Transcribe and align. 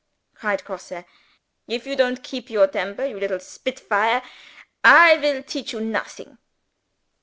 cried 0.33 0.63
Grosse. 0.65 1.03
"If 1.67 1.85
you 1.85 1.95
don't 1.95 2.23
keep 2.23 2.49
your 2.49 2.65
tempers, 2.65 3.09
you 3.11 3.19
little 3.19 3.39
spitfire, 3.39 4.23
I 4.83 5.17
will 5.17 5.43
teach 5.43 5.73
you 5.73 5.79
nothing." 5.79 6.39